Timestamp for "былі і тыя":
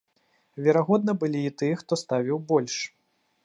1.23-1.77